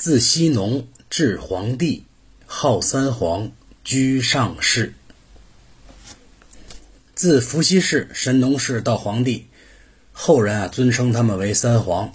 [0.00, 2.06] 字希农，至黄帝，
[2.46, 3.52] 号三皇，
[3.84, 4.94] 居上世。
[7.14, 9.48] 自伏羲氏、神农氏到黄帝，
[10.12, 12.14] 后人啊尊称他们为三皇。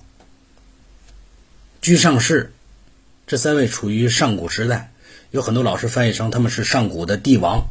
[1.80, 2.54] 居上世，
[3.28, 4.92] 这三位处于上古时代，
[5.30, 7.68] 有很多老师翻译成他们是上古的帝王。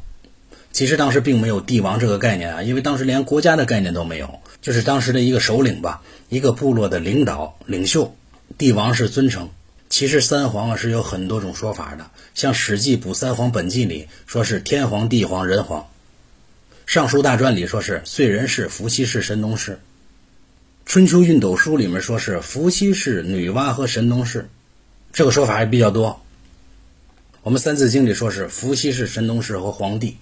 [0.70, 8.16] 其实当时并没有帝王这个概念啊，因为当时连国家的概念都没有，就是当时的一个首领吧，一个部落的领导、领袖。
[8.56, 9.50] 帝王是尊称。
[9.94, 15.82] 其实三皇啊是有很多种说法的，像《史记·补三皇本纪》里说是天皇、地皇、人皇，
[16.84, 19.70] 《尚书大传》里说是燧人氏、伏羲氏、神农氏，
[20.84, 24.48] 《春秋运斗书》里面说是伏羲氏、女娲和神农氏，
[25.12, 26.20] 这个说法还比较多。
[27.42, 30.16] 我们《三字经》里说是伏羲氏、神农氏和黄帝。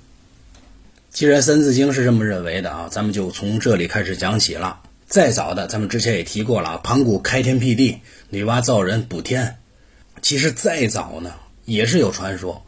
[1.10, 4.80] 既然《三字经》是这么认为的啊，咱们就从这里开始讲起了。
[5.07, 9.57] 再早的，咱们之前也提过了，盘古开天辟地，女娲造人补天。
[10.22, 12.64] 其实再早呢，也是有传说。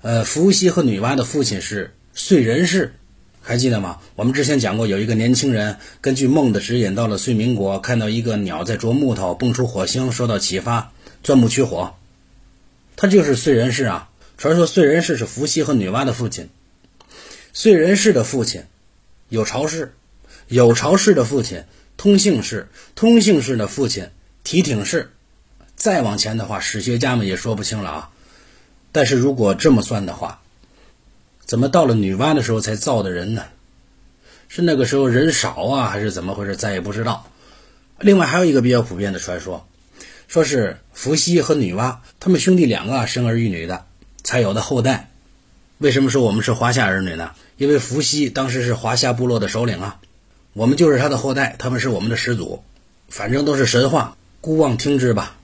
[0.00, 2.94] 呃，伏羲和女娲的父亲是燧人氏，
[3.40, 3.98] 还记得吗？
[4.14, 10.92] 我们之前讲过，有一个年轻人根据梦的指引到了燧明国，看到一个鸟在啄木头，蹦出火星，受到启发，
[11.22, 11.94] 钻木取火。
[12.96, 14.08] 他就是燧人氏啊。
[14.38, 16.48] 传说燧人氏是伏羲和女娲的父亲。
[17.52, 18.64] 燧人氏的父亲
[19.28, 19.94] 有巢氏，
[20.48, 21.64] 有巢氏的父亲
[21.96, 24.10] 通姓氏，通姓氏的父亲
[24.44, 25.10] 提挺氏。
[25.84, 28.10] 再往前的话，史学家们也说不清了啊。
[28.90, 30.40] 但是如果这么算的话，
[31.44, 33.44] 怎么到了女娲的时候才造的人呢？
[34.48, 36.56] 是那个时候人少啊，还是怎么回事？
[36.56, 37.26] 咱也不知道。
[37.98, 39.68] 另外还有一个比较普遍的传说，
[40.26, 43.84] 说是伏羲和女娲他们兄弟两个生儿育女的，
[44.22, 45.10] 才有的后代。
[45.76, 47.32] 为什么说我们是华夏儿女呢？
[47.58, 50.00] 因为伏羲当时是华夏部落的首领啊，
[50.54, 52.64] 我们就是他的后代，他们是我们的始祖。
[53.10, 55.36] 反正都是神话，姑妄听之吧。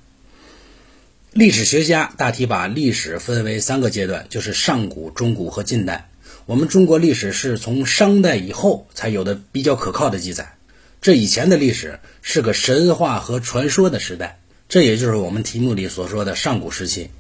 [1.33, 6.11] 历史学家大体把历史分为三个阶段，就是上古、中古和近代。
[6.45, 10.57] 我们中国历史是从商代以后才有的比较可靠的记载，
[11.01, 17.11] 这以前的历史是个神话和传说的时代，这也就是我们题目里所说的上古时期。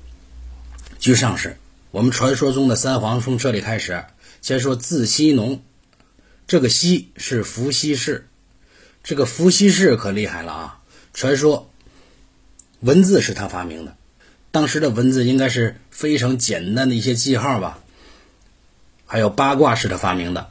[0.99, 1.56] 居上世，
[1.93, 4.04] 我们传说中的三皇从这里开始。
[4.43, 5.62] 先说自羲农，
[6.49, 8.26] 这个羲是伏羲氏，
[9.04, 10.81] 这个伏羲氏可厉害了啊！
[11.15, 11.70] 传说
[12.81, 13.97] 文字是他发明的。
[14.50, 17.78] 当时的文字应该是非常简单的一些记号吧，
[19.06, 20.50] 还有八卦是他发明的，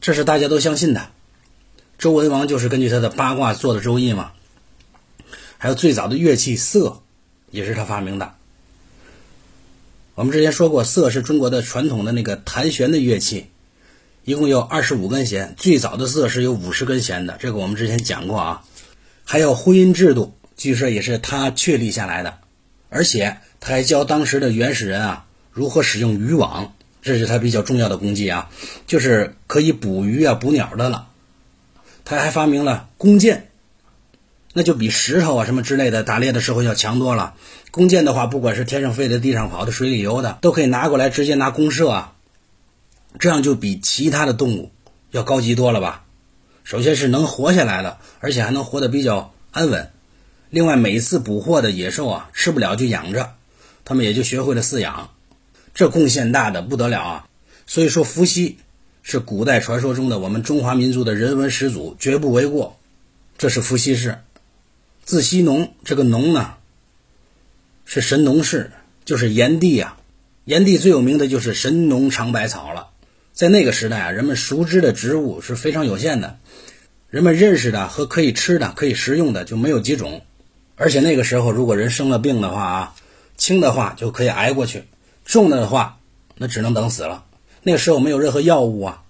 [0.00, 1.08] 这是大家都相信的。
[1.98, 4.32] 周文王就是根据他的八卦做的周易嘛。
[5.58, 7.00] 还有最早的乐器瑟，
[7.50, 8.34] 也是他发明的。
[10.14, 13.46] 我们之前说过，瑟是中国的传统的那个弹弦的乐器，
[14.24, 18.64] 一共有二十五根弦，最早的瑟是有五十根弦的，这个我们之前讲过啊。
[19.24, 22.38] 还有婚姻制度，据说也是他确立下来的。
[22.88, 28.50] 而且他还教当时的原始人啊如何使用渔网，这是他比较重要的功绩啊，
[28.86, 31.08] 就是可以捕鱼啊捕鸟的了。
[32.04, 33.48] 他还发明了弓箭，
[34.52, 37.34] 那就比石头啊什么之类的打猎的时候要强多了。
[37.70, 42.14] 弓箭的话，不管是天上飞的、地上跑的、水里游的，都可以拿过来直接拿弓射啊，
[43.18, 44.70] 这样就比其他的动物
[45.10, 46.04] 要高级多了吧？
[46.64, 49.90] 首先是能活下来了，而且还能活得比较安稳。
[50.50, 53.34] 另外，每次捕获的野兽啊，吃不了就养着，
[53.84, 55.10] 他们也就学会了饲养，
[55.74, 57.28] 这贡献大的不得了啊！
[57.66, 58.58] 所以说，伏羲
[59.02, 62.78] 是古代传说中的我们中华民族的人文始祖，绝不为过。
[63.36, 64.18] 这是伏羲氏，
[65.02, 66.54] 字羲农，这个农呢，
[67.84, 68.70] 是神农氏，
[69.04, 69.98] 就是炎帝啊。
[70.44, 72.90] 炎帝最有名的就是神农尝百草了。
[73.32, 76.38] 在那个时代啊，人们熟知的植物是非常有限的，
[77.10, 80.22] 人们认识的和可以吃的、可以食用的就没有几种。
[80.76, 82.94] 而且那个时候，如果人生了病的话啊，
[83.36, 84.84] 轻的话就可以挨过去，
[85.24, 85.98] 重的话
[86.36, 87.24] 那只能等死了。
[87.62, 89.02] 那个时候没有任何药物啊，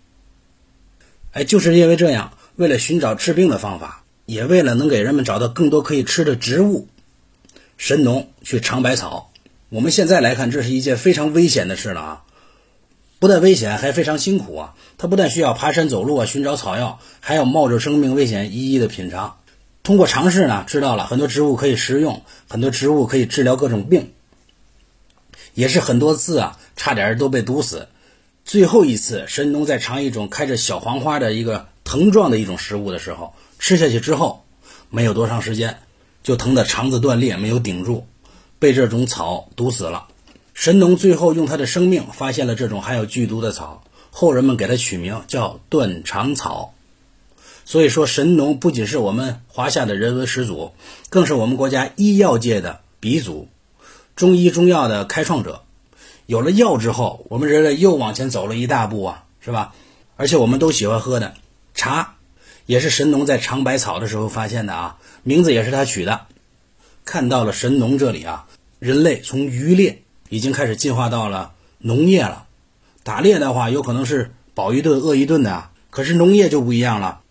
[1.33, 6.89] 哎，就是因为这样，为了寻找治病的方法，也为了能给人们找到更多可以吃的植物，
[7.77, 9.31] 神农去尝百草。
[9.69, 12.23] 我们现在来看，这是一件非常危险的事了啊！
[13.19, 14.75] 不但危险，还非常辛苦啊！
[14.99, 19.39] 他不但需要爬山走路啊，寻找草药，还要冒着生命危险一一的品尝。
[19.87, 24.11] 通过尝试呢，知道了很多植物可以食用，很多植物可以治疗各种病，
[25.55, 27.87] 也是很多次啊，差点都被毒死。
[28.45, 34.45] 最后一次，神农在尝一种开着小黄花的一个藤状的一种食物的时候，吃下去之后，
[34.91, 35.79] 没有多长时间，
[36.25, 38.09] 就疼得肠子断裂，没有顶住，
[38.59, 40.09] 被这种草毒死了。
[40.53, 46.73] 神农最后用他的生命发现了这种含有剧毒的草，后人们给它取名叫断肠草。
[47.67, 50.73] 所以说，神农不仅是我们华夏的人文始祖，
[51.11, 53.49] 更是我们国家医药界的鼻祖。
[54.15, 55.65] 中医中药的开创者。
[56.27, 59.75] 有了药之后，我们人类又往前走了一大步啊，是吧？
[60.17, 61.35] 而且我们都喜欢喝的
[61.75, 62.15] 茶，
[62.67, 66.21] 也是神农在尝百草的时候发现的啊，名字也是他取的。
[67.05, 68.47] 看到了神农这里啊，
[68.79, 72.47] 人类从渔猎已经开始进化到了农业了。
[73.03, 77.23] 打猎的话，有可能是饱一顿饿一顿的啊，可是农业就不一样了。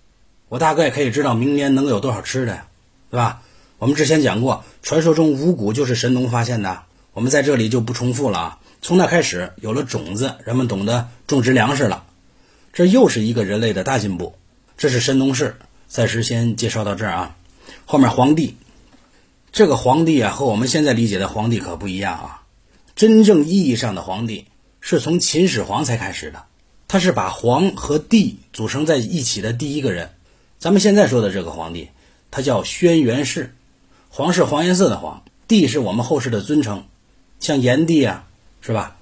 [0.56, 2.68] 我大概可以知道明年能有多少吃的呀，
[3.12, 3.42] 对吧？
[3.78, 8.60] 我们之前讲过，传说中五谷就是神农发现的，我们在这里就不重复了啊。
[8.82, 12.06] 从那开始有了种子，人们懂得种植粮食了，
[12.72, 14.38] 这又是一个人类的大进步。
[14.78, 15.58] 这是神农氏，
[15.90, 17.36] 暂时先介绍到这儿啊。
[17.84, 18.56] 后面皇帝，
[19.52, 22.44] 这个皇帝啊和我们现在理解的皇帝可不一样啊。
[22.96, 24.46] 真正意义上的皇帝
[24.80, 26.44] 是从秦始皇才开始的，
[26.88, 30.12] 他是把皇和帝组成在一起的第一个人。
[30.66, 31.90] 咱们现在说的这个皇帝，
[32.32, 33.54] 他叫轩辕氏。
[34.10, 36.86] 黄是黄颜色的黄，帝是我们后世的尊称，
[37.40, 38.26] 像炎帝啊，
[38.62, 38.98] 是吧？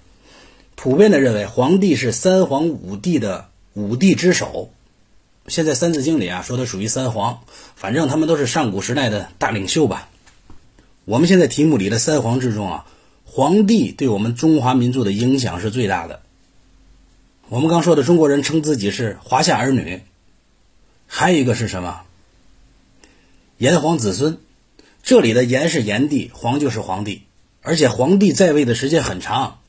[0.75, 4.71] 普遍的认为黄帝是三皇五帝的五帝之首。
[5.47, 7.39] 现在《三字经》里啊说他属于三皇，
[7.77, 10.09] 反正他们都是上古时代的大领袖吧。
[11.05, 12.85] 我们现在题目里的三皇之中啊，
[13.23, 16.23] 黄帝对我们中华民族的影响是最大的。
[17.47, 20.01] 我们刚说的中国人称自己是华夏儿女，
[21.07, 22.01] 还有一个是什么？
[23.57, 24.39] 炎黄子孙。
[25.03, 27.23] 这里的炎是炎帝，黄就是黄帝，
[27.61, 29.59] 而且黄帝在位的时间很长。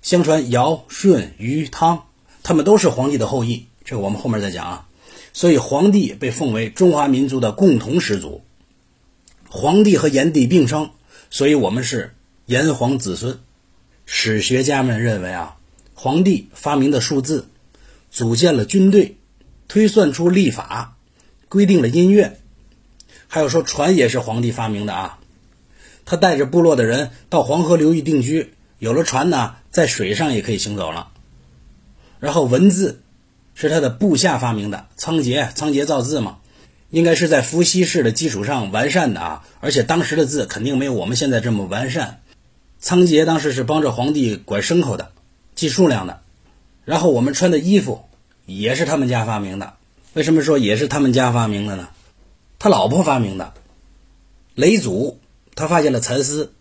[0.00, 2.04] 相传尧、舜、禹、汤，
[2.44, 4.88] 他们都是黄帝的后裔，这个我们后面再讲啊。
[5.32, 8.42] 所以黄帝被奉为中华民族的共同始祖。
[9.48, 10.90] 黄帝和炎帝并称，
[11.30, 12.14] 所以我们是
[12.46, 13.40] 炎黄子孙。
[14.04, 15.56] 史学家们认为啊，
[15.94, 17.48] 黄帝发明的数字，
[18.08, 19.16] 组建了军队，
[19.68, 20.96] 推算出历法，
[21.48, 22.38] 规定了音乐。
[23.28, 25.18] 还有说船也是皇帝发明的啊，
[26.04, 31.08] 他带着部落的人到黄河流域定居，有了船呢，在水上也可以行走了。
[32.20, 33.02] 然后文字
[33.54, 36.38] 是他的部下发明的，仓颉，仓颉造字嘛，
[36.90, 42.20] 应该是在伏羲氏的基础上完善的啊，而且当时的字肯定没有我们现在这么完善。
[42.78, 45.10] 仓颉当时是帮着皇帝管牲口的，
[45.54, 46.20] 记数量的。
[46.84, 48.04] 然后我们穿的衣服
[48.46, 49.74] 也是他们家发明的，
[50.14, 51.88] 为什么说也是他们家发明的呢？
[52.58, 53.52] 他老婆发明的，
[54.54, 55.20] 雷祖
[55.54, 56.52] 他发现了蚕丝，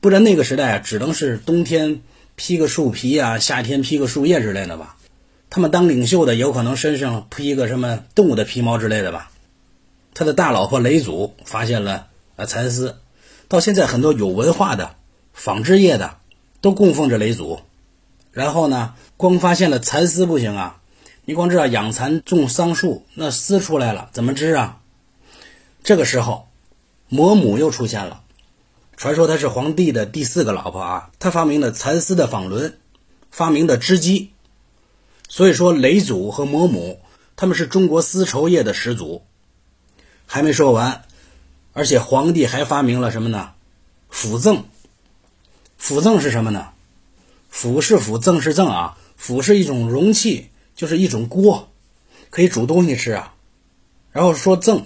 [0.00, 2.02] 不然那个时代啊，只能是冬天
[2.36, 4.96] 披个树皮啊，夏天披个树叶之类的吧。
[5.48, 9.32] 他们当领袖的有可能身上披一个什么动物的皮毛之类的吧。
[10.14, 12.06] 他的大老婆雷祖发现了
[12.36, 12.96] 啊蚕丝，
[13.48, 14.94] 到现在很多有文化的
[15.32, 16.18] 纺织业的
[16.60, 17.60] 都供奉着雷祖。
[18.30, 20.79] 然后呢，光发现了蚕丝不行啊，
[21.30, 24.80] 你光知道养蚕种桑树，那丝出来了怎么织啊？
[25.84, 26.48] 这个时候，
[27.08, 28.24] 嫫母又出现了。
[28.96, 31.10] 传说她是皇帝的第四个老婆啊。
[31.20, 32.80] 她发明了蚕丝的纺轮，
[33.30, 34.32] 发明的织机。
[35.28, 37.00] 所以说，雷祖和嫫母
[37.36, 39.22] 他们是中国丝绸业的始祖。
[40.26, 41.04] 还没说完，
[41.74, 43.52] 而且皇帝还发明了什么呢？
[44.08, 44.64] 辅赠。
[45.78, 46.70] 辅赠是什么呢？
[47.48, 48.98] 辅是辅，赠是赠啊。
[49.16, 50.49] 辅是一种容器，
[50.80, 51.68] 就是一种锅，
[52.30, 53.34] 可以煮东西吃啊。
[54.12, 54.82] 然后说赠。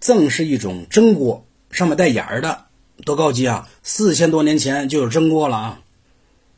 [0.00, 2.64] 甑是一种蒸锅，上面带眼儿的，
[3.04, 3.68] 多高级啊！
[3.82, 5.82] 四千多年前就有蒸锅了啊！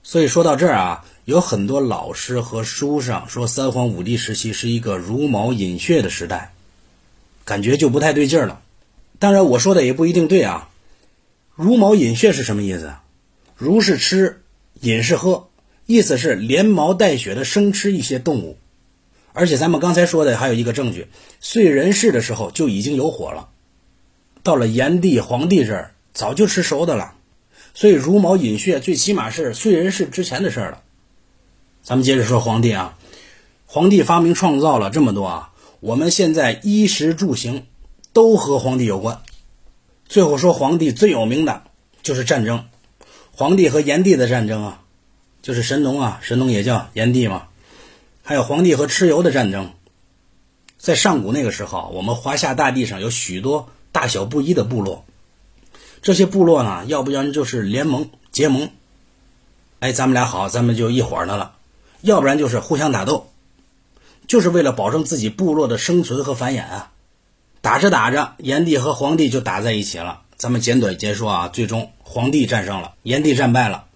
[0.04, 6.54] 所以说到这儿啊，有很多老师和书上说三皇五帝时期是一个茹毛饮血的时代，
[7.44, 8.62] 感觉就不太对劲儿了。
[9.18, 10.68] 当然我说的也不一定对啊。
[11.56, 12.94] 茹毛饮血是什么意思？
[13.56, 14.40] 茹是吃，
[14.82, 15.48] 饮是喝，
[15.86, 18.56] 意思是连毛带血的生吃一些动物。
[19.34, 21.06] 而且咱们刚才说的还有一个证据，
[21.42, 23.48] 燧人氏的时候就已经有火了，
[24.42, 27.14] 到了炎帝、黄帝这儿早就吃熟的了，
[27.72, 30.82] 所以茹毛饮血最起码是燧人氏之前的事了。
[31.82, 32.98] 咱们接着说皇帝啊，
[33.64, 37.66] 皇帝发明创造了这么多啊，我们现在衣食住行
[38.12, 39.22] 都和皇帝有关。
[40.06, 41.62] 最后说皇帝最有名的
[42.02, 42.66] 就是战争，
[43.32, 44.81] 皇帝和炎帝的战争啊，
[45.42, 47.48] 就是神农啊，神农也叫炎帝嘛。
[48.22, 49.72] 还有皇帝和蚩尤的战争，
[50.78, 55.04] 在上古那个时候，我们华夏大地上有许多大小不一的部落，
[56.00, 58.70] 这些部落呢，要不然就是联盟结盟，
[59.80, 61.54] 哎，咱们俩好，咱们就一伙的了；
[62.00, 63.26] 要不然就是互相打斗，
[64.28, 66.92] 就是为了保证自己部落的生存和繁衍啊。
[67.60, 70.22] 打着打着，炎帝和黄帝就打在一起了。
[70.36, 73.86] 咱们简短结说啊，最终黄帝战胜了，炎帝战败了。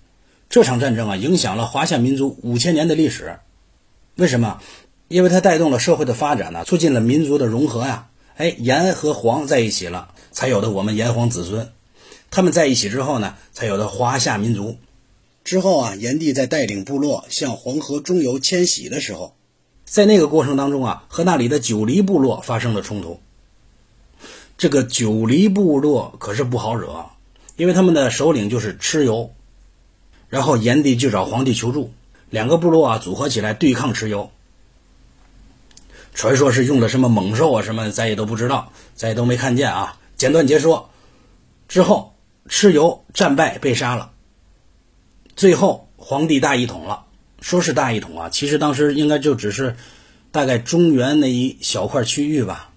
[0.48, 3.38] 这场战争啊，影响了华夏民族五千年的历史。
[4.14, 4.60] 为什么？
[5.08, 8.08] 因为它带动了社会的发展呢，促进了民族的融合呀。
[8.36, 11.70] 哎，炎和黄在一起了，才有的我们炎黄子孙。
[12.30, 14.76] 他们在一起之后呢，才有的华夏民族。
[15.44, 19.34] 之后啊，炎帝在带领部落向黄河中游迁徙的时候，
[19.84, 23.20] 在那个过程当中啊，和那里的九黎部落发生了冲突。
[24.58, 27.06] 这个九黎部落可是不好惹，
[27.56, 29.32] 因为他们的首领就是蚩尤。
[30.36, 31.94] 然后炎帝就找皇帝求助，
[32.28, 34.30] 两个部落啊组合起来对抗蚩尤。
[36.12, 39.98] 传说是用了什么猛兽啊什么，咱也都不知道，咱也都没看见啊。
[40.18, 40.90] 简短截说，
[41.68, 42.14] 之后
[42.50, 44.10] 蚩尤战败被杀了。
[45.36, 47.06] 最后，皇帝大一统了，
[47.40, 49.74] 说是大一统啊，其实当时应该就只是
[50.32, 52.70] 大概中原那一小块区域吧。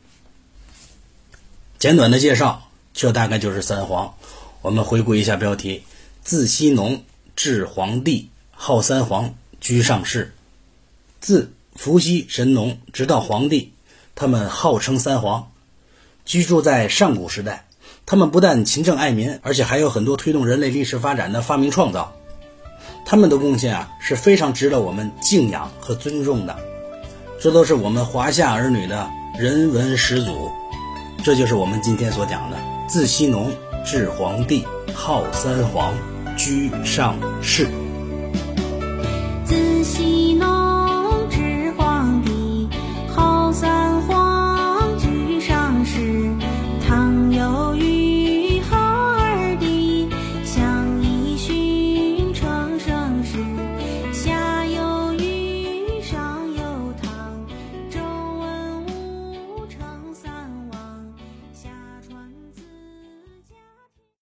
[1.78, 4.14] 简短的介绍，这大概就是三皇。
[4.62, 5.84] 我们回顾一下标题：
[6.24, 7.04] 自羲农
[7.40, 10.32] 至黄帝，号三皇，居上世；
[11.22, 13.72] 自伏羲神农直到黄帝，
[14.14, 15.50] 他们号称三皇，
[16.26, 17.66] 居住在上古时代。
[18.06, 22.14] 他们不但勤政爱民，而且还有很多推动人类历史发展的发明创造。
[23.06, 26.58] 他们的贡献啊是非常值得我们敬仰和尊重的，
[27.40, 30.52] 这都是我们华夏儿女的人文始祖。
[31.24, 32.58] 这就是我们今天所讲的：
[32.90, 33.50] 自羲农
[33.86, 35.94] 至黄帝，号三皇，
[36.40, 37.79] 居上世。